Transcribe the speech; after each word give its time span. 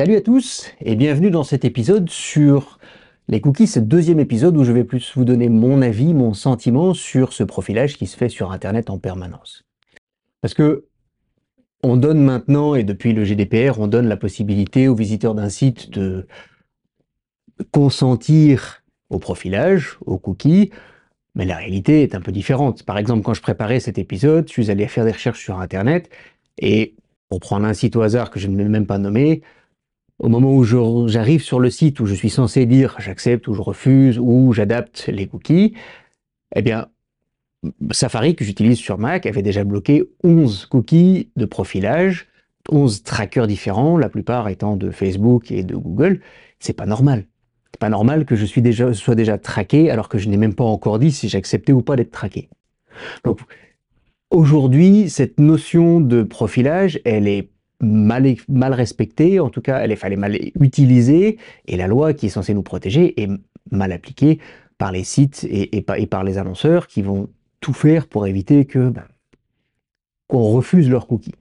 Salut 0.00 0.16
à 0.16 0.22
tous 0.22 0.72
et 0.80 0.96
bienvenue 0.96 1.30
dans 1.30 1.44
cet 1.44 1.66
épisode 1.66 2.08
sur 2.08 2.78
les 3.28 3.42
cookies, 3.42 3.66
ce 3.66 3.80
deuxième 3.80 4.18
épisode 4.18 4.56
où 4.56 4.64
je 4.64 4.72
vais 4.72 4.82
plus 4.82 5.12
vous 5.14 5.26
donner 5.26 5.50
mon 5.50 5.82
avis, 5.82 6.14
mon 6.14 6.32
sentiment 6.32 6.94
sur 6.94 7.34
ce 7.34 7.44
profilage 7.44 7.98
qui 7.98 8.06
se 8.06 8.16
fait 8.16 8.30
sur 8.30 8.50
Internet 8.50 8.88
en 8.88 8.98
permanence. 8.98 9.62
Parce 10.40 10.54
que 10.54 10.86
on 11.82 11.98
donne 11.98 12.22
maintenant, 12.22 12.74
et 12.74 12.82
depuis 12.82 13.12
le 13.12 13.24
GDPR, 13.24 13.78
on 13.78 13.88
donne 13.88 14.08
la 14.08 14.16
possibilité 14.16 14.88
aux 14.88 14.94
visiteurs 14.94 15.34
d'un 15.34 15.50
site 15.50 15.90
de 15.90 16.26
consentir 17.70 18.82
au 19.10 19.18
profilage, 19.18 19.98
aux 20.06 20.16
cookies, 20.16 20.70
mais 21.34 21.44
la 21.44 21.56
réalité 21.56 22.02
est 22.02 22.14
un 22.14 22.22
peu 22.22 22.32
différente. 22.32 22.84
Par 22.84 22.96
exemple, 22.96 23.20
quand 23.20 23.34
je 23.34 23.42
préparais 23.42 23.80
cet 23.80 23.98
épisode, 23.98 24.48
je 24.48 24.52
suis 24.52 24.70
allé 24.70 24.88
faire 24.88 25.04
des 25.04 25.12
recherches 25.12 25.44
sur 25.44 25.60
Internet, 25.60 26.08
et 26.56 26.94
pour 27.28 27.40
prendre 27.40 27.66
un 27.66 27.74
site 27.74 27.96
au 27.96 28.00
hasard 28.00 28.30
que 28.30 28.40
je 28.40 28.48
ne 28.48 28.56
vais 28.56 28.64
même 28.64 28.86
pas 28.86 28.96
nommer, 28.96 29.42
au 30.20 30.28
moment 30.28 30.54
où 30.54 30.64
j'arrive 31.08 31.42
sur 31.42 31.58
le 31.60 31.70
site 31.70 31.98
où 31.98 32.06
je 32.06 32.14
suis 32.14 32.30
censé 32.30 32.66
dire 32.66 32.94
j'accepte 32.98 33.48
ou 33.48 33.54
je 33.54 33.62
refuse 33.62 34.18
ou 34.18 34.52
j'adapte 34.52 35.06
les 35.08 35.26
cookies, 35.26 35.74
eh 36.54 36.62
bien, 36.62 36.88
Safari 37.90 38.36
que 38.36 38.44
j'utilise 38.44 38.78
sur 38.78 38.98
Mac 38.98 39.24
avait 39.24 39.42
déjà 39.42 39.64
bloqué 39.64 40.04
11 40.22 40.66
cookies 40.66 41.30
de 41.36 41.46
profilage, 41.46 42.28
11 42.70 43.02
trackers 43.02 43.46
différents, 43.46 43.96
la 43.96 44.10
plupart 44.10 44.48
étant 44.48 44.76
de 44.76 44.90
Facebook 44.90 45.50
et 45.50 45.62
de 45.62 45.74
Google. 45.74 46.20
C'est 46.58 46.74
pas 46.74 46.86
normal. 46.86 47.24
C'est 47.72 47.80
pas 47.80 47.88
normal 47.88 48.26
que 48.26 48.36
je 48.36 48.44
sois 48.44 49.14
déjà 49.14 49.38
traqué 49.38 49.90
alors 49.90 50.10
que 50.10 50.18
je 50.18 50.28
n'ai 50.28 50.36
même 50.36 50.54
pas 50.54 50.64
encore 50.64 50.98
dit 50.98 51.12
si 51.12 51.30
j'acceptais 51.30 51.72
ou 51.72 51.80
pas 51.80 51.96
d'être 51.96 52.10
traqué. 52.10 52.50
Aujourd'hui, 54.30 55.08
cette 55.08 55.40
notion 55.40 56.00
de 56.00 56.22
profilage, 56.22 57.00
elle 57.04 57.26
est 57.26 57.50
mal, 57.80 58.34
mal 58.48 58.74
respectée, 58.74 59.40
en 59.40 59.50
tout 59.50 59.60
cas, 59.60 59.78
elle 59.78 59.92
est, 59.92 59.96
fallait 59.96 60.16
mal 60.16 60.38
utilisée, 60.60 61.38
et 61.66 61.76
la 61.76 61.86
loi 61.86 62.12
qui 62.12 62.26
est 62.26 62.30
censée 62.30 62.54
nous 62.54 62.62
protéger 62.62 63.20
est 63.20 63.30
mal 63.70 63.92
appliquée 63.92 64.38
par 64.78 64.92
les 64.92 65.04
sites 65.04 65.46
et, 65.50 65.82
par 65.82 66.24
les 66.24 66.38
annonceurs 66.38 66.86
qui 66.86 67.02
vont 67.02 67.28
tout 67.60 67.74
faire 67.74 68.06
pour 68.06 68.26
éviter 68.26 68.64
que 68.64 68.88
ben, 68.88 69.04
qu'on 70.26 70.42
refuse 70.42 70.88
leurs 70.88 71.06
cookies. 71.06 71.34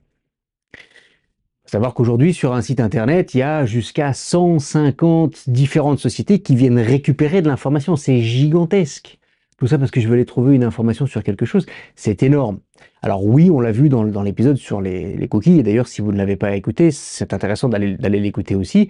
Savoir 1.66 1.94
qu'aujourd'hui, 1.94 2.34
sur 2.34 2.54
un 2.54 2.64
site 2.64 2.80
internet, 2.80 3.36
il 3.36 3.38
y 3.38 3.44
a 3.44 3.66
jusqu'à 3.66 4.14
150 4.14 5.52
différentes 5.52 6.00
sociétés 6.00 6.40
qui 6.40 6.56
viennent 6.56 6.80
récupérer 6.80 7.44
de 7.44 7.48
l'information. 7.48 7.96
C'est 7.96 8.22
gigantesque. 8.22 9.19
Tout 9.60 9.68
ça 9.68 9.78
parce 9.78 9.92
que 9.92 10.00
je 10.00 10.08
veux 10.08 10.14
aller 10.14 10.26
trouver 10.26 10.56
une 10.56 10.64
information 10.64 11.06
sur 11.06 11.22
quelque 11.22 11.46
chose. 11.46 11.66
C'est 11.96 12.24
énorme. 12.24 12.60
Alors 13.02 13.26
oui, 13.26 13.50
on 13.52 13.60
l'a 13.60 13.74
vu 13.74 13.90
dans, 13.90 14.04
l'épisode 14.24 14.56
sur 14.56 14.80
les, 14.80 15.28
cookies, 15.28 15.60
et 15.60 15.64
d'ailleurs 15.64 15.88
si 15.90 16.02
vous 16.02 16.14
ne 16.14 16.18
l'avez 16.18 16.38
pas 16.38 16.56
écouté, 16.56 16.92
c'est 16.92 17.34
intéressant 17.34 17.68
d'aller 17.68 18.20
l'écouter 18.20 18.56
aussi. 18.56 18.88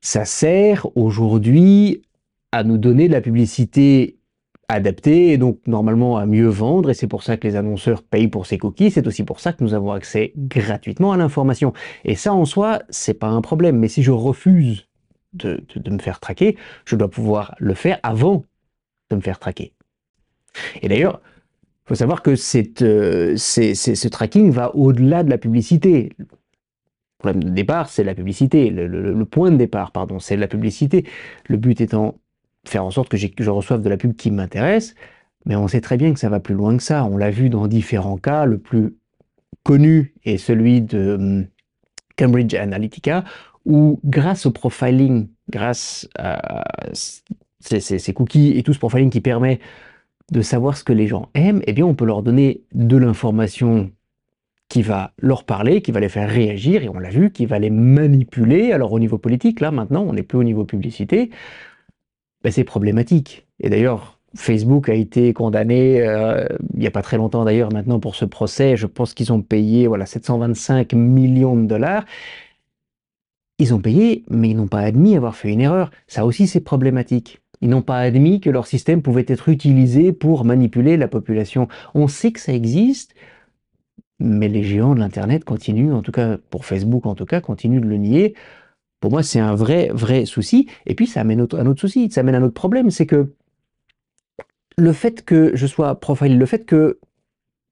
Ça 0.00 0.24
sert 0.24 0.86
aujourd'hui 0.96 2.02
à 2.52 2.62
nous 2.62 2.78
donner 2.78 3.08
de 3.08 3.12
la 3.12 3.20
publicité 3.20 4.18
adaptée 4.68 5.32
et 5.32 5.38
donc 5.38 5.58
normalement 5.66 6.16
à 6.16 6.26
mieux 6.26 6.46
vendre 6.46 6.88
et 6.88 6.94
c'est 6.94 7.08
pour 7.08 7.22
ça 7.22 7.36
que 7.36 7.46
les 7.46 7.56
annonceurs 7.56 8.02
payent 8.02 8.28
pour 8.28 8.46
ces 8.46 8.58
cookies, 8.58 8.90
c'est 8.90 9.06
aussi 9.06 9.24
pour 9.24 9.40
ça 9.40 9.52
que 9.52 9.64
nous 9.64 9.74
avons 9.74 9.90
accès 9.90 10.32
gratuitement 10.36 11.12
à 11.12 11.16
l'information. 11.16 11.72
Et 12.04 12.14
ça 12.14 12.32
en 12.32 12.44
soi, 12.44 12.82
c'est 12.88 13.14
pas 13.14 13.28
un 13.28 13.42
problème, 13.42 13.78
mais 13.78 13.88
si 13.88 14.02
je 14.04 14.12
refuse 14.12 14.86
de 15.32 15.60
me 15.90 15.98
faire 15.98 16.20
traquer, 16.20 16.56
je 16.84 16.94
dois 16.94 17.10
pouvoir 17.10 17.54
le 17.58 17.74
faire 17.74 17.98
avant 18.02 18.44
de 19.14 19.20
me 19.20 19.24
faire 19.24 19.38
traquer. 19.38 19.72
Et 20.82 20.88
d'ailleurs, 20.88 21.20
il 21.84 21.88
faut 21.88 21.94
savoir 21.94 22.22
que 22.22 22.30
euh, 22.30 23.36
ce 23.36 24.08
tracking 24.08 24.50
va 24.50 24.74
au-delà 24.76 25.24
de 25.24 25.30
la 25.30 25.38
publicité. 25.38 26.12
Le 26.18 26.26
problème 27.18 27.44
de 27.44 27.50
départ, 27.50 27.88
c'est 27.88 28.04
la 28.04 28.14
publicité. 28.14 28.70
Le, 28.70 29.24
point 29.24 29.50
de 29.50 29.56
départ, 29.56 29.92
pardon, 29.92 30.18
c'est 30.18 30.36
la 30.36 30.48
publicité. 30.48 31.06
Le 31.48 31.56
but 31.56 31.80
étant 31.80 32.18
faire 32.66 32.84
en 32.84 32.90
sorte 32.90 33.08
que, 33.08 33.16
je 33.16 33.50
reçoive 33.50 33.82
de 33.82 33.88
la 33.88 33.96
pub 33.96 34.14
qui 34.14 34.30
m'intéresse, 34.30 34.94
mais 35.44 35.56
on 35.56 35.66
sait 35.66 35.80
très 35.80 35.96
bien 35.96 36.12
que 36.12 36.20
ça 36.20 36.28
va 36.28 36.40
plus 36.40 36.54
loin 36.54 36.76
que 36.76 36.82
ça. 36.82 37.04
On 37.04 37.16
l'a 37.16 37.30
vu 37.30 37.48
dans 37.50 37.66
différents 37.66 38.16
cas. 38.16 38.44
Le 38.44 38.58
plus 38.58 38.96
connu 39.64 40.14
est 40.24 40.38
celui 40.38 40.82
de 40.82 41.14
hum, 41.14 41.46
Cambridge 42.16 42.54
Analytica, 42.54 43.24
où 43.64 44.00
grâce 44.04 44.46
au 44.46 44.50
profiling, 44.50 45.28
grâce 45.50 46.08
à 46.16 46.64
ces 47.62 48.12
cookies 48.12 48.56
et 48.58 48.62
tout 48.62 48.72
ce 48.72 48.78
profiling 48.78 49.10
qui 49.10 49.20
permet 49.20 49.60
de 50.30 50.40
savoir 50.40 50.76
ce 50.76 50.84
que 50.84 50.92
les 50.92 51.06
gens 51.06 51.28
aiment, 51.34 51.62
eh 51.66 51.72
bien 51.72 51.86
on 51.86 51.94
peut 51.94 52.04
leur 52.04 52.22
donner 52.22 52.62
de 52.72 52.96
l'information 52.96 53.90
qui 54.68 54.80
va 54.80 55.12
leur 55.18 55.44
parler, 55.44 55.82
qui 55.82 55.92
va 55.92 56.00
les 56.00 56.08
faire 56.08 56.30
réagir, 56.30 56.82
et 56.82 56.88
on 56.88 56.98
l'a 56.98 57.10
vu, 57.10 57.30
qui 57.30 57.44
va 57.44 57.58
les 57.58 57.68
manipuler. 57.68 58.72
Alors 58.72 58.92
au 58.92 58.98
niveau 58.98 59.18
politique, 59.18 59.60
là 59.60 59.70
maintenant, 59.70 60.02
on 60.08 60.14
n'est 60.14 60.22
plus 60.22 60.38
au 60.38 60.44
niveau 60.44 60.64
publicité, 60.64 61.28
ben, 62.42 62.50
c'est 62.50 62.64
problématique. 62.64 63.46
Et 63.60 63.68
d'ailleurs, 63.68 64.18
Facebook 64.34 64.88
a 64.88 64.94
été 64.94 65.34
condamné 65.34 66.00
euh, 66.00 66.46
il 66.72 66.80
n'y 66.80 66.86
a 66.86 66.90
pas 66.90 67.02
très 67.02 67.18
longtemps 67.18 67.44
d'ailleurs 67.44 67.70
maintenant 67.70 68.00
pour 68.00 68.14
ce 68.14 68.24
procès. 68.24 68.76
Je 68.76 68.86
pense 68.86 69.12
qu'ils 69.12 69.30
ont 69.32 69.42
payé 69.42 69.86
voilà 69.86 70.06
725 70.06 70.94
millions 70.94 71.54
de 71.54 71.66
dollars. 71.66 72.06
Ils 73.58 73.74
ont 73.74 73.80
payé, 73.80 74.24
mais 74.30 74.48
ils 74.48 74.56
n'ont 74.56 74.68
pas 74.68 74.80
admis 74.80 75.16
avoir 75.16 75.36
fait 75.36 75.50
une 75.50 75.60
erreur. 75.60 75.90
Ça 76.06 76.24
aussi, 76.24 76.46
c'est 76.46 76.60
problématique. 76.60 77.41
Ils 77.62 77.70
n'ont 77.70 77.82
pas 77.82 77.98
admis 77.98 78.40
que 78.40 78.50
leur 78.50 78.66
système 78.66 79.02
pouvait 79.02 79.24
être 79.28 79.48
utilisé 79.48 80.12
pour 80.12 80.44
manipuler 80.44 80.96
la 80.96 81.08
population. 81.08 81.68
On 81.94 82.08
sait 82.08 82.32
que 82.32 82.40
ça 82.40 82.52
existe, 82.52 83.14
mais 84.18 84.48
les 84.48 84.64
géants 84.64 84.94
de 84.94 85.00
l'Internet 85.00 85.44
continuent, 85.44 85.92
en 85.92 86.02
tout 86.02 86.12
cas 86.12 86.38
pour 86.50 86.66
Facebook 86.66 87.06
en 87.06 87.14
tout 87.14 87.24
cas, 87.24 87.40
continuent 87.40 87.80
de 87.80 87.86
le 87.86 87.96
nier. 87.96 88.34
Pour 89.00 89.10
moi, 89.10 89.22
c'est 89.22 89.40
un 89.40 89.54
vrai, 89.54 89.90
vrai 89.92 90.26
souci. 90.26 90.68
Et 90.86 90.94
puis, 90.94 91.06
ça 91.06 91.20
amène 91.20 91.40
un 91.40 91.66
autre 91.66 91.80
souci, 91.80 92.10
ça 92.10 92.20
amène 92.20 92.34
un 92.34 92.42
autre 92.42 92.54
problème, 92.54 92.90
c'est 92.90 93.06
que 93.06 93.32
le 94.76 94.92
fait 94.92 95.24
que 95.24 95.52
je 95.54 95.66
sois 95.66 95.94
profil, 96.00 96.38
le 96.38 96.46
fait 96.46 96.64
que 96.64 96.98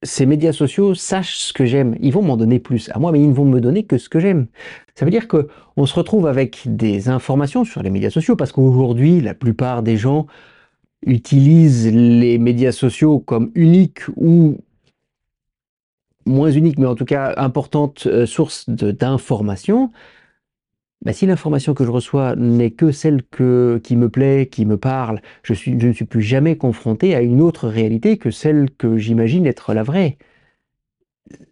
ces 0.03 0.25
médias 0.25 0.53
sociaux 0.53 0.95
sachent 0.95 1.39
ce 1.39 1.53
que 1.53 1.67
j'aime. 1.67 1.97
Ils 2.01 2.13
vont 2.13 2.23
m'en 2.23 2.37
donner 2.37 2.59
plus 2.59 2.91
à 2.91 2.99
moi, 2.99 3.13
mais 3.13 3.21
ils 3.21 3.29
ne 3.29 3.35
vont 3.35 3.45
me 3.45 3.61
donner 3.61 3.85
que 3.85 3.99
ce 3.99 4.09
que 4.09 4.19
j'aime. 4.19 4.47
Ça 4.95 5.05
veut 5.05 5.11
dire 5.11 5.29
que 5.29 5.49
on 5.77 5.87
se 5.87 5.95
retrouve 5.95 6.27
avec 6.27 6.63
des 6.65 7.09
informations 7.09 7.65
sur 7.65 7.83
les 7.83 7.91
médias 7.91 8.11
sociaux 8.11 8.37
parce 8.37 8.53
qu'aujourd'hui, 8.53 9.21
la 9.21 9.35
plupart 9.35 9.83
des 9.83 9.97
gens 9.97 10.27
utilisent 11.07 11.93
les 11.93 12.39
médias 12.39 12.73
sociaux 12.73 13.19
comme 13.19 13.51
unique 13.55 14.01
ou 14.17 14.59
moins 16.27 16.51
unique, 16.51 16.79
mais 16.79 16.87
en 16.87 16.95
tout 16.95 17.05
cas 17.05 17.35
importante 17.37 18.07
euh, 18.07 18.27
source 18.27 18.69
d'information. 18.69 19.91
Bah, 21.03 21.15
si 21.15 21.25
l'information 21.25 21.73
que 21.73 21.85
je 21.85 21.91
reçois 21.91 22.37
n'est 22.37 22.73
que 22.73 22.93
celle 22.93 23.23
qui 23.23 23.97
me 23.97 24.09
plaît, 24.11 24.49
qui 24.51 24.67
me 24.67 24.77
parle, 24.77 25.23
je, 25.43 25.55
ne 25.71 25.93
suis 25.93 26.05
plus 26.05 26.21
jamais 26.21 26.57
confronté 26.57 27.15
à 27.15 27.23
une 27.23 27.41
autre 27.41 27.69
réalité 27.69 28.19
que 28.19 28.31
celle 28.31 28.71
que 28.71 28.99
j'imagine 28.99 29.47
être 29.47 29.73
la 29.73 29.83
vraie. 29.83 30.19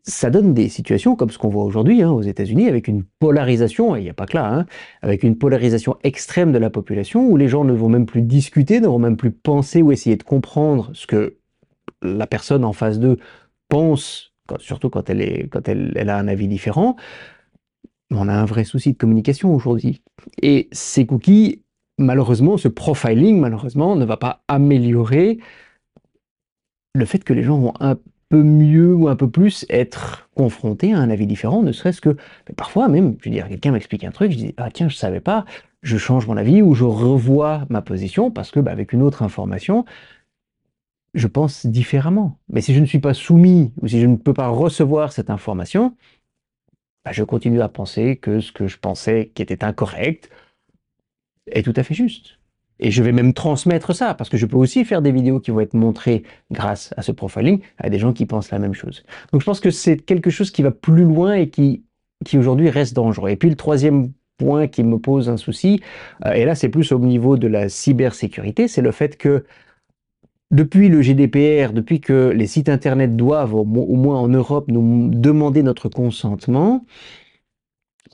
Ça 0.03 0.28
donne 0.28 0.53
des 0.53 0.69
situations 0.69 1.16
comme 1.16 1.31
ce 1.31 1.38
qu'on 1.38 1.48
voit 1.48 1.64
aujourd'hui 1.64 2.03
hein, 2.03 2.10
aux 2.10 2.20
États-Unis, 2.20 2.69
avec 2.69 2.88
une 2.88 3.04
polarisation, 3.04 3.97
et 3.97 4.00
il 4.00 4.03
n'y 4.03 4.10
a 4.10 4.14
pas 4.14 4.26
que 4.26 4.36
là, 4.36 4.53
hein, 4.53 4.66
avec 5.00 5.22
une 5.22 5.38
polarisation 5.38 5.97
extrême 6.03 6.53
de 6.53 6.59
la 6.59 6.69
population, 6.69 7.26
où 7.26 7.38
les 7.38 7.48
gens 7.48 7.65
ne 7.65 7.72
vont 7.72 7.88
même 7.88 8.06
plus 8.06 8.22
discuter, 8.22 8.80
ne 8.80 8.88
vont 8.88 8.98
même 8.98 9.16
plus 9.16 9.30
penser 9.30 9.80
ou 9.80 9.92
essayer 9.92 10.16
de 10.16 10.25
comprendre 10.25 10.91
ce 10.92 11.06
que 11.06 11.38
la 12.03 12.26
personne 12.26 12.65
en 12.65 12.75
face 12.75 12.98
d'eux 12.98 13.19
pense, 13.69 14.34
surtout 14.59 14.91
quand 14.91 15.09
elle 15.09 16.10
a 16.10 16.19
un 16.19 16.28
avis 16.28 16.48
différent 16.48 16.97
on 18.10 18.28
a 18.28 18.32
un 18.32 18.44
vrai 18.44 18.64
souci 18.64 18.92
de 18.92 18.98
communication 18.98 19.54
aujourd'hui. 19.54 20.02
Et 20.42 20.69
ces 20.72 21.06
cookies, 21.06 21.62
malheureusement, 21.98 22.56
ce 22.56 22.69
profiling, 22.69 23.38
malheureusement, 23.38 23.96
ne 23.96 24.04
va 24.04 24.16
pas 24.16 24.42
améliorer 24.48 25.38
le 26.94 27.04
fait 27.04 27.22
que 27.22 27.32
les 27.32 27.42
gens 27.42 27.58
vont 27.58 27.74
un 27.80 27.97
peu 28.28 28.42
mieux 28.42 28.94
ou 28.94 29.09
un 29.09 29.16
peu 29.16 29.28
plus 29.30 29.65
être 29.71 30.28
confrontés 30.34 30.92
à 30.92 30.98
un 30.98 31.10
avis 31.10 31.27
différent, 31.27 31.62
ne 31.62 31.72
serait-ce 31.72 32.00
que 32.00 32.16
parfois 32.56 32.88
même, 32.88 33.16
je 33.21 33.28
veux 33.28 33.34
dire, 33.34 33.48
quelqu'un 33.48 33.72
m'explique 33.72 34.04
un 34.04 34.10
truc, 34.10 34.33
je 34.33 34.36
dis 34.36 34.54
ah 34.59 34.71
tiens 34.71 34.88
je 34.88 34.97
savais 34.97 35.21
pas, 35.21 35.44
je 35.83 35.97
change 35.97 36.27
mon 36.27 36.36
avis 36.36 36.60
ou 36.60 36.74
je 36.74 36.84
revois 36.84 37.65
ma 37.71 37.80
position 37.80 38.30
parce 38.30 38.50
que 38.50 38.60
bah, 38.60 38.71
avec 38.71 38.92
une 38.92 39.03
autre 39.03 39.22
information, 39.22 39.84
je 41.15 41.27
pense 41.27 41.65
différemment. 41.65 42.38
Mais 42.50 42.60
si 42.60 42.74
je 42.74 42.80
ne 42.80 42.86
suis 42.86 42.98
pas 42.98 43.15
soumis 43.15 43.72
ou 43.80 43.88
si 43.88 44.00
je 44.00 44.06
ne 44.06 44.16
peux 44.16 44.34
pas 44.34 44.48
recevoir 44.48 45.12
cette 45.12 45.30
information, 45.30 45.94
bah, 47.09 47.13
je 47.15 47.25
continue 47.25 47.63
à 47.63 47.69
penser 47.71 48.16
que 48.16 48.41
ce 48.41 48.53
que 48.53 48.66
je 48.66 48.77
pensais 48.77 49.31
qui 49.34 49.41
était 49.41 49.65
incorrect 49.65 50.28
est 51.51 51.63
tout 51.63 51.72
à 51.75 51.83
fait 51.83 51.95
juste. 51.95 52.39
Et 52.81 52.91
je 52.91 53.03
vais 53.03 53.13
même 53.13 53.33
transmettre 53.33 53.95
ça, 53.97 54.13
parce 54.13 54.28
que 54.28 54.37
je 54.37 54.45
peux 54.45 54.59
aussi 54.59 54.84
faire 54.84 55.01
des 55.01 55.10
vidéos 55.10 55.41
qui 55.41 55.51
vont 55.51 55.60
être 55.60 55.72
montrées 55.72 56.22
grâce 56.51 56.93
à 56.99 57.03
ce 57.03 57.10
profiling 57.10 57.60
à 57.78 57.89
des 57.89 57.99
gens 57.99 58.13
qui 58.13 58.27
pensent 58.27 58.51
la 58.51 58.59
même 58.59 58.75
chose. 58.75 59.05
Donc 59.33 59.41
je 59.41 59.47
pense 59.47 59.60
que 59.60 59.71
c'est 59.71 59.97
quelque 59.97 60.28
chose 60.28 60.51
qui 60.51 60.63
va 60.63 60.71
plus 60.71 61.05
loin 61.05 61.33
et 61.33 61.49
qui, 61.49 61.83
qui 62.27 62.37
aujourd'hui 62.37 62.69
reste 62.69 62.95
dangereux. 62.95 63.31
Et 63.31 63.37
puis 63.37 63.49
le 63.49 63.57
troisième 63.57 64.13
point 64.37 64.69
qui 64.69 64.83
me 64.83 64.99
pose 64.99 65.31
un 65.31 65.39
souci, 65.39 65.81
euh, 66.27 66.33
et 66.33 66.45
là 66.45 66.55
c'est 66.55 66.69
plus 66.69 66.93
au 66.93 66.99
niveau 66.99 67.39
de 67.39 67.49
la 67.49 67.71
cybersécurité, 67.71 68.69
c'est 68.69 68.83
le 68.83 68.93
fait 68.93 69.16
que 69.16 69.47
depuis 70.50 70.89
le 70.89 71.03
GDPR, 71.03 71.72
depuis 71.72 72.00
que 72.00 72.30
les 72.30 72.47
sites 72.47 72.68
internet 72.68 73.16
doivent, 73.16 73.54
au 73.54 73.65
moins 73.65 74.18
en 74.18 74.28
Europe, 74.28 74.66
nous 74.68 75.10
demander 75.10 75.62
notre 75.62 75.89
consentement, 75.89 76.86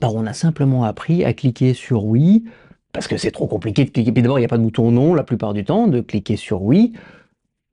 bah, 0.01 0.09
on 0.13 0.25
a 0.25 0.33
simplement 0.33 0.83
appris 0.83 1.23
à 1.23 1.33
cliquer 1.33 1.73
sur 1.73 2.05
oui, 2.05 2.43
parce 2.91 3.07
que 3.07 3.17
c'est 3.17 3.31
trop 3.31 3.47
compliqué 3.47 3.85
de 3.85 3.89
cliquer. 3.89 4.11
D'abord, 4.11 4.39
il 4.39 4.41
n'y 4.41 4.45
a 4.45 4.49
pas 4.49 4.57
de 4.57 4.63
bouton 4.63 4.91
non 4.91 5.13
la 5.13 5.23
plupart 5.23 5.53
du 5.53 5.63
temps, 5.63 5.87
de 5.87 6.01
cliquer 6.01 6.35
sur 6.35 6.63
oui 6.63 6.93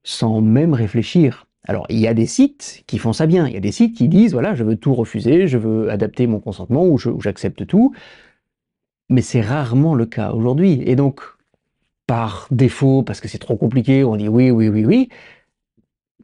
sans 0.05 0.41
même 0.41 0.75
réfléchir. 0.75 1.47
Alors, 1.64 1.87
il 1.88 1.99
y 1.99 2.09
a 2.09 2.14
des 2.14 2.26
sites 2.26 2.82
qui 2.87 2.99
font 2.99 3.12
ça 3.12 3.26
bien. 3.26 3.47
Il 3.47 3.55
y 3.55 3.56
a 3.56 3.61
des 3.61 3.70
sites 3.70 3.97
qui 3.97 4.09
disent, 4.09 4.32
voilà, 4.32 4.55
je 4.55 4.64
veux 4.64 4.76
tout 4.76 4.94
refuser, 4.94 5.47
je 5.47 5.59
veux 5.59 5.91
adapter 5.91 6.26
mon 6.26 6.41
consentement 6.41 6.85
ou 6.85 6.99
j'accepte 6.99 7.67
tout. 7.67 7.94
Mais 9.09 9.23
c'est 9.23 9.41
rarement 9.41 9.94
le 9.94 10.06
cas 10.06 10.32
aujourd'hui. 10.32 10.82
Et 10.87 10.97
donc, 10.97 11.20
par 12.06 12.46
défaut, 12.50 13.02
parce 13.02 13.20
que 13.20 13.28
c'est 13.28 13.38
trop 13.38 13.56
compliqué, 13.56 14.04
on 14.04 14.16
dit 14.16 14.28
oui, 14.28 14.50
oui, 14.50 14.69
oui, 14.69 14.84
oui. 14.84 15.08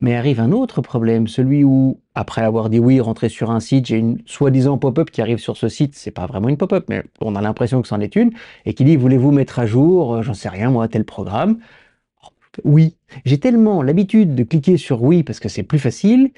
Mais 0.00 0.14
arrive 0.14 0.38
un 0.40 0.52
autre 0.52 0.80
problème, 0.80 1.26
celui 1.26 1.64
où, 1.64 2.00
après 2.14 2.42
avoir 2.42 2.70
dit 2.70 2.78
oui, 2.78 3.00
rentrer 3.00 3.28
sur 3.28 3.50
un 3.50 3.60
site, 3.60 3.86
j'ai 3.86 3.98
une 3.98 4.18
soi-disant 4.26 4.78
pop-up 4.78 5.10
qui 5.10 5.20
arrive 5.20 5.38
sur 5.38 5.56
ce 5.56 5.68
site, 5.68 5.96
c'est 5.96 6.12
pas 6.12 6.26
vraiment 6.26 6.48
une 6.48 6.56
pop-up, 6.56 6.86
mais 6.88 7.02
on 7.20 7.34
a 7.34 7.42
l'impression 7.42 7.82
que 7.82 7.88
c'en 7.88 8.00
est 8.00 8.14
une, 8.14 8.30
et 8.64 8.74
qui 8.74 8.84
dit 8.84 8.96
voulez-vous 8.96 9.32
mettre 9.32 9.58
à 9.58 9.66
jour, 9.66 10.16
euh, 10.16 10.22
j'en 10.22 10.34
sais 10.34 10.48
rien 10.48 10.70
moi, 10.70 10.86
tel 10.88 11.04
programme? 11.04 11.58
Oui. 12.64 12.96
J'ai 13.24 13.38
tellement 13.38 13.82
l'habitude 13.82 14.34
de 14.34 14.42
cliquer 14.42 14.76
sur 14.76 15.02
oui 15.02 15.22
parce 15.22 15.40
que 15.40 15.48
c'est 15.48 15.62
plus 15.62 15.78
facile, 15.78 16.32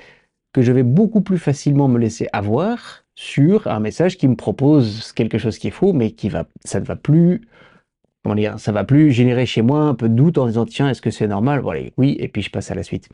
que 0.52 0.62
je 0.62 0.72
vais 0.72 0.82
beaucoup 0.82 1.20
plus 1.20 1.38
facilement 1.38 1.88
me 1.88 1.98
laisser 1.98 2.28
avoir 2.32 3.04
sur 3.14 3.66
un 3.66 3.80
message 3.80 4.16
qui 4.16 4.28
me 4.28 4.36
propose 4.36 5.12
quelque 5.12 5.38
chose 5.38 5.58
qui 5.58 5.68
est 5.68 5.70
faux, 5.72 5.92
mais 5.92 6.12
qui 6.12 6.28
va, 6.28 6.46
ça 6.64 6.80
ne 6.80 6.84
va 6.84 6.96
plus 6.96 7.42
comment 8.22 8.34
dire, 8.34 8.58
ça 8.58 8.72
va 8.72 8.84
plus 8.84 9.12
générer 9.12 9.46
chez 9.46 9.62
moi 9.62 9.80
un 9.80 9.94
peu 9.94 10.08
de 10.08 10.14
doute 10.14 10.38
en 10.38 10.46
disant 10.46 10.66
tiens, 10.66 10.88
est-ce 10.88 11.02
que 11.02 11.10
c'est 11.10 11.28
normal? 11.28 11.60
Voilà, 11.60 11.82
oui, 11.96 12.16
et 12.18 12.28
puis 12.28 12.42
je 12.42 12.50
passe 12.50 12.70
à 12.70 12.74
la 12.74 12.82
suite. 12.82 13.08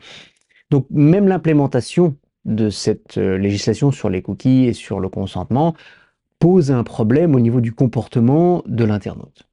Donc 0.69 0.85
même 0.89 1.27
l'implémentation 1.27 2.17
de 2.45 2.69
cette 2.69 3.17
euh, 3.17 3.37
législation 3.37 3.91
sur 3.91 4.09
les 4.09 4.21
cookies 4.21 4.65
et 4.65 4.73
sur 4.73 4.99
le 4.99 5.09
consentement 5.09 5.75
pose 6.39 6.71
un 6.71 6.83
problème 6.83 7.35
au 7.35 7.39
niveau 7.39 7.61
du 7.61 7.73
comportement 7.73 8.63
de 8.67 8.83
l'internaute. 8.83 9.46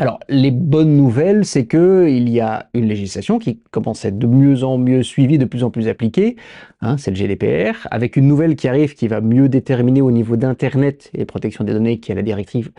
Alors, 0.00 0.18
les 0.30 0.50
bonnes 0.50 0.96
nouvelles, 0.96 1.44
c'est 1.44 1.66
que 1.66 2.08
il 2.08 2.30
y 2.30 2.40
a 2.40 2.70
une 2.72 2.86
législation 2.86 3.38
qui 3.38 3.60
commence 3.70 4.06
à 4.06 4.08
être 4.08 4.18
de 4.18 4.26
mieux 4.26 4.64
en 4.64 4.78
mieux 4.78 5.02
suivie, 5.02 5.36
de 5.36 5.44
plus 5.44 5.62
en 5.62 5.70
plus 5.70 5.88
appliquée. 5.88 6.36
Hein, 6.80 6.96
c'est 6.96 7.10
le 7.10 7.18
GDPR, 7.18 7.86
avec 7.90 8.16
une 8.16 8.26
nouvelle 8.26 8.56
qui 8.56 8.66
arrive 8.66 8.94
qui 8.94 9.08
va 9.08 9.20
mieux 9.20 9.50
déterminer 9.50 10.00
au 10.00 10.10
niveau 10.10 10.38
d'Internet 10.38 11.10
et 11.12 11.26
protection 11.26 11.64
des 11.64 11.74
données, 11.74 12.00
qui 12.00 12.12
est 12.12 12.14
la 12.14 12.22
directive 12.22 12.70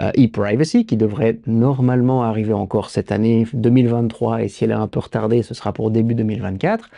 euh, 0.00 0.10
e-privacy, 0.16 0.86
qui 0.86 0.96
devrait 0.96 1.38
normalement 1.46 2.22
arriver 2.22 2.54
encore 2.54 2.88
cette 2.88 3.12
année 3.12 3.46
2023, 3.52 4.44
et 4.44 4.48
si 4.48 4.64
elle 4.64 4.70
est 4.70 4.72
un 4.72 4.88
peu 4.88 5.00
retardée, 5.00 5.42
ce 5.42 5.52
sera 5.52 5.74
pour 5.74 5.90
début 5.90 6.14
2024. 6.14 6.88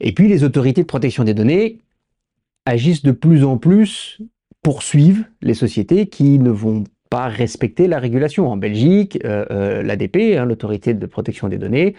Et 0.00 0.12
puis, 0.12 0.26
les 0.26 0.42
autorités 0.42 0.80
de 0.80 0.86
protection 0.86 1.24
des 1.24 1.34
données 1.34 1.80
agissent 2.64 3.02
de 3.02 3.12
plus 3.12 3.44
en 3.44 3.58
plus, 3.58 4.22
poursuivent 4.62 5.26
les 5.42 5.52
sociétés 5.52 6.06
qui 6.06 6.38
ne 6.38 6.50
vont 6.50 6.84
pas 7.10 7.26
respecter 7.26 7.88
la 7.88 7.98
régulation. 7.98 8.48
En 8.48 8.56
Belgique, 8.56 9.18
euh, 9.24 9.44
euh, 9.50 9.82
l'ADP, 9.82 10.38
hein, 10.38 10.46
l'autorité 10.46 10.94
de 10.94 11.06
protection 11.06 11.48
des 11.48 11.58
données, 11.58 11.94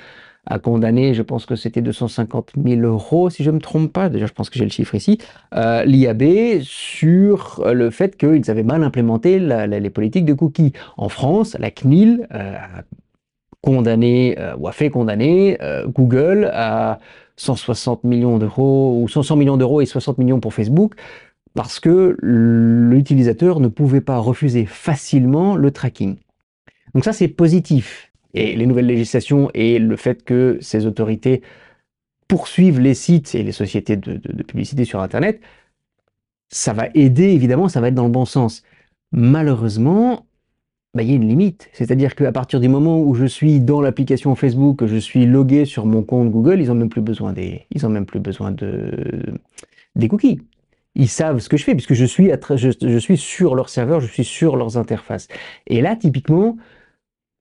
a 0.47 0.57
condamné, 0.57 1.13
je 1.13 1.21
pense 1.21 1.45
que 1.45 1.55
c'était 1.55 1.81
250 1.81 2.53
000 2.65 2.81
euros, 2.81 3.29
si 3.29 3.43
je 3.43 3.51
ne 3.51 3.57
me 3.57 3.61
trompe 3.61 3.93
pas, 3.93 4.09
déjà 4.09 4.25
je 4.25 4.33
pense 4.33 4.49
que 4.49 4.57
j'ai 4.57 4.65
le 4.65 4.71
chiffre 4.71 4.95
ici, 4.95 5.19
euh, 5.53 5.83
l'IAB 5.83 6.61
sur 6.63 7.63
le 7.71 7.91
fait 7.91 8.17
qu'ils 8.17 8.49
avaient 8.49 8.63
mal 8.63 8.83
implémenté 8.83 9.37
les 9.37 9.89
politiques 9.91 10.25
de 10.25 10.33
cookies. 10.33 10.73
En 10.97 11.09
France, 11.09 11.55
la 11.59 11.69
CNIL 11.69 12.27
a 12.31 12.81
condamné, 13.61 14.35
ou 14.57 14.67
a 14.67 14.71
fait 14.71 14.89
condamner 14.89 15.59
Google 15.89 16.49
à 16.51 16.97
160 17.35 18.03
millions 18.03 18.39
d'euros, 18.39 18.99
ou 18.99 19.07
100 19.07 19.35
millions 19.35 19.57
d'euros 19.57 19.81
et 19.81 19.85
60 19.85 20.17
millions 20.17 20.39
pour 20.39 20.55
Facebook, 20.55 20.95
parce 21.53 21.79
que 21.79 22.17
l'utilisateur 22.21 23.59
ne 23.59 23.67
pouvait 23.67 24.01
pas 24.01 24.17
refuser 24.17 24.65
facilement 24.65 25.55
le 25.55 25.71
tracking. 25.71 26.17
Donc 26.93 27.03
ça, 27.03 27.13
c'est 27.13 27.27
positif. 27.27 28.11
Et 28.33 28.55
les 28.55 28.65
nouvelles 28.65 28.85
législations 28.85 29.49
et 29.53 29.79
le 29.79 29.95
fait 29.97 30.23
que 30.23 30.57
ces 30.61 30.85
autorités 30.85 31.41
poursuivent 32.27 32.79
les 32.79 32.93
sites 32.93 33.35
et 33.35 33.43
les 33.43 33.51
sociétés 33.51 33.97
de, 33.97 34.17
publicité 34.43 34.85
sur 34.85 35.01
Internet, 35.01 35.41
ça 36.49 36.71
va 36.71 36.87
aider, 36.93 37.29
évidemment, 37.31 37.67
ça 37.67 37.81
va 37.81 37.89
être 37.89 37.95
dans 37.95 38.05
le 38.05 38.11
bon 38.11 38.25
sens. 38.25 38.63
Malheureusement, 39.11 40.25
bah, 40.93 41.03
il 41.03 41.09
y 41.09 41.13
a 41.13 41.15
une 41.15 41.27
limite. 41.27 41.69
C'est-à-dire 41.73 42.15
qu'à 42.15 42.31
partir 42.31 42.61
du 42.61 42.69
moment 42.69 43.01
où 43.01 43.13
je 43.15 43.25
suis 43.25 43.59
dans 43.59 43.81
l'application 43.81 44.35
Facebook, 44.35 44.79
que 44.79 44.87
je 44.87 44.95
suis 44.95 45.25
logué 45.25 45.65
sur 45.65 45.85
mon 45.85 46.03
compte 46.03 46.31
Google, 46.31 46.61
ils 46.61 46.67
n'ont 46.67 46.75
même 46.75 46.89
plus 46.89 47.01
besoin 47.01 47.33
des, 47.33 47.65
ils 47.71 47.85
ont 47.85 47.89
même 47.89 48.05
plus 48.05 48.21
besoin 48.21 48.51
de, 48.51 48.93
des 49.95 50.07
cookies 50.07 50.39
ils 50.95 51.09
savent 51.09 51.39
ce 51.39 51.49
que 51.49 51.57
je 51.57 51.63
fais 51.63 51.73
puisque 51.73 51.93
je 51.93 52.05
suis, 52.05 52.31
je, 52.31 52.97
suis 52.97 53.17
sur 53.17 53.55
leur 53.55 53.69
serveur, 53.69 54.01
je 54.01 54.07
suis 54.07 54.25
sur 54.25 54.55
leurs 54.55 54.77
interfaces. 54.77 55.27
Et 55.67 55.81
là, 55.81 55.95
typiquement, 55.95 56.57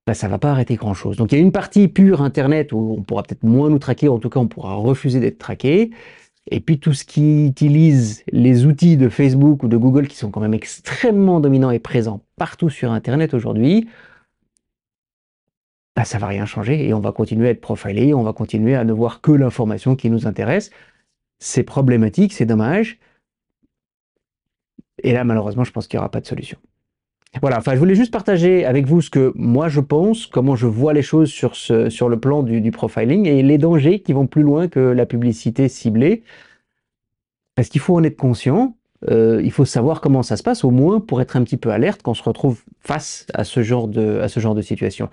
bah, 0.06 0.14
ça 0.14 0.29
va 0.29 0.38
pas 0.38 0.50
arrêter 0.50 0.76
grand-chose. 0.76 1.17
Donc 1.17 1.32
il 1.32 1.37
y 1.37 1.38
a 1.38 1.43
une 1.43 1.52
partie 1.52 1.88
pure 1.88 2.23
Internet 2.23 2.73
où 2.73 2.97
on 2.99 3.02
pourra 3.02 3.23
peut-être 3.23 3.43
moins 3.43 3.70
nous 3.70 3.79
traquer, 3.79 4.08
en 4.08 4.19
tout 4.19 4.31
cas 4.31 4.41
on 4.41 4.49
pourra 4.49 4.75
refuser 4.75 5.20
d'être 5.20 5.38
traqué. 5.38 5.91
Et 6.50 6.61
puis 6.61 6.79
tout 6.81 6.94
ce 6.94 7.05
qui 7.05 7.47
utilise 7.47 8.25
les 8.32 8.67
outils 8.67 8.97
de 8.97 9.08
Facebook 9.08 9.62
ou 9.62 9.69
de 9.69 9.76
Google 9.76 10.08
qui 10.08 10.17
sont 10.17 10.31
quand 10.31 10.41
même 10.41 10.55
extrêmement 10.55 11.41
dominants 11.41 11.70
et 11.70 11.79
présents 11.79 12.23
partout 12.37 12.70
sur 12.70 12.93
Internet 12.93 13.35
aujourd'hui, 13.35 13.88
bah, 15.97 16.05
ça 16.05 16.19
va 16.19 16.29
rien 16.29 16.47
changer 16.47 16.88
et 16.88 16.94
on 16.94 17.00
va 17.00 17.12
continuer 17.12 17.49
à 17.49 17.50
être 17.50 17.61
profilé, 17.61 18.14
on 18.14 18.23
va 18.23 18.32
continuer 18.32 18.75
à 18.75 18.85
ne 18.85 18.93
voir 18.93 19.20
que 19.20 19.32
l'information 19.32 19.97
qui 19.97 20.08
nous 20.08 20.26
intéresse. 20.26 20.70
C'est 21.41 21.62
problématique, 21.62 22.32
c'est 22.32 22.47
dommage. 22.47 22.99
Et 25.02 25.12
là, 25.12 25.25
malheureusement, 25.25 25.64
je 25.64 25.73
pense 25.73 25.87
qu'il 25.87 25.99
n'y 25.99 26.00
aura 26.00 26.11
pas 26.11 26.20
de 26.20 26.26
solution. 26.26 26.58
Voilà, 27.41 27.58
enfin, 27.58 27.75
je 27.75 27.79
voulais 27.79 27.94
juste 27.94 28.12
partager 28.12 28.64
avec 28.64 28.87
vous 28.87 29.00
ce 29.00 29.08
que 29.08 29.32
moi 29.37 29.69
je 29.69 29.79
pense, 29.79 30.26
comment 30.26 30.56
je 30.56 30.67
vois 30.67 30.93
les 30.93 31.02
choses 31.02 31.31
sur, 31.31 31.55
ce, 31.55 31.88
sur 31.88 32.08
le 32.08 32.19
plan 32.19 32.43
du, 32.43 32.70
profiling 32.73 33.26
et 33.26 33.43
les 33.43 33.56
dangers 33.56 34.00
qui 34.00 34.12
vont 34.12 34.26
plus 34.26 34.43
loin 34.43 34.67
que 34.67 34.81
la 34.81 35.06
publicité 35.06 35.69
ciblée. 35.69 36.25
Parce 37.55 37.69
qu'il 37.69 37.81
faut 37.81 37.97
en 37.97 38.02
être 38.02 38.17
conscient, 38.17 38.75
euh, 39.08 39.41
il 39.43 39.50
faut 39.50 39.64
savoir 39.64 40.00
comment 40.00 40.23
ça 40.23 40.37
se 40.37 40.43
passe, 40.43 40.64
au 40.64 40.70
moins 40.70 41.00
pour 41.00 41.20
être 41.20 41.37
un 41.37 41.44
petit 41.44 41.56
peu 41.56 41.70
alerte 41.70 42.02
quand 42.02 42.11
on 42.11 42.14
se 42.14 42.23
retrouve 42.23 42.62
face 42.81 43.26
à 43.32 43.44
ce 43.44 43.62
genre 43.62 43.88
de, 43.88 44.20
à 44.20 44.29
ce 44.29 44.41
genre 44.41 44.55
de 44.55 44.62
situation. 44.62 45.08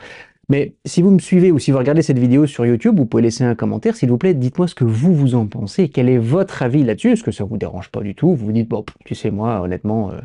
Mais 0.49 0.75
si 0.85 1.01
vous 1.01 1.11
me 1.11 1.19
suivez 1.19 1.51
ou 1.51 1.59
si 1.59 1.71
vous 1.71 1.77
regardez 1.77 2.01
cette 2.01 2.19
vidéo 2.19 2.47
sur 2.47 2.65
YouTube, 2.65 2.97
vous 2.97 3.05
pouvez 3.05 3.23
laisser 3.23 3.43
un 3.43 3.55
commentaire, 3.55 3.95
s'il 3.95 4.09
vous 4.09 4.17
plaît, 4.17 4.33
dites-moi 4.33 4.67
ce 4.67 4.75
que 4.75 4.85
vous 4.85 5.13
vous 5.13 5.35
en 5.35 5.45
pensez, 5.45 5.89
quel 5.89 6.07
est 6.07 6.17
votre 6.17 6.63
avis 6.63 6.83
là-dessus, 6.83 7.11
est-ce 7.11 7.23
que 7.23 7.31
ça 7.31 7.43
vous 7.43 7.57
dérange 7.57 7.89
pas 7.89 8.01
du 8.01 8.15
tout, 8.15 8.29
vous 8.29 8.45
vous 8.45 8.51
dites, 8.53 8.69
bon, 8.69 8.85
tu 9.03 9.13
sais, 9.13 9.29
moi, 9.29 9.59
honnêtement, 9.61 10.11
euh, 10.11 10.19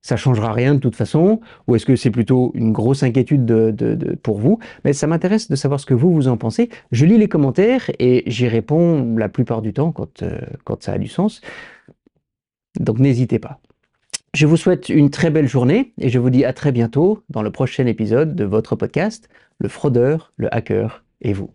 ça 0.00 0.16
changera 0.16 0.52
rien 0.52 0.74
de 0.74 0.80
toute 0.80 0.96
façon, 0.96 1.40
ou 1.66 1.76
est-ce 1.76 1.84
que 1.84 1.96
c'est 1.96 2.10
plutôt 2.10 2.50
une 2.54 2.72
grosse 2.72 3.02
inquiétude 3.02 3.44
de, 3.44 4.18
pour 4.22 4.38
vous? 4.38 4.58
Mais 4.84 4.94
ça 4.94 5.06
m'intéresse 5.06 5.48
de 5.48 5.56
savoir 5.56 5.80
ce 5.80 5.86
que 5.86 5.94
vous 5.94 6.12
vous 6.12 6.28
en 6.28 6.38
pensez. 6.38 6.70
Je 6.90 7.04
lis 7.04 7.18
les 7.18 7.28
commentaires 7.28 7.90
et 7.98 8.24
j'y 8.26 8.48
réponds 8.48 9.16
la 9.16 9.28
plupart 9.28 9.62
du 9.62 9.72
temps 9.72 9.92
quand, 9.92 10.22
euh, 10.22 10.40
quand 10.64 10.82
ça 10.82 10.92
a 10.92 10.98
du 10.98 11.08
sens. 11.08 11.40
Donc 12.78 12.98
n'hésitez 12.98 13.38
pas. 13.38 13.60
Je 14.34 14.46
vous 14.46 14.56
souhaite 14.56 14.88
une 14.88 15.10
très 15.10 15.30
belle 15.30 15.48
journée 15.48 15.92
et 15.98 16.08
je 16.08 16.18
vous 16.18 16.30
dis 16.30 16.44
à 16.44 16.52
très 16.52 16.72
bientôt 16.72 17.22
dans 17.28 17.42
le 17.42 17.50
prochain 17.50 17.86
épisode 17.86 18.34
de 18.34 18.44
votre 18.44 18.76
podcast, 18.76 19.28
Le 19.58 19.68
fraudeur, 19.68 20.32
le 20.36 20.52
hacker 20.54 21.04
et 21.20 21.34
vous. 21.34 21.50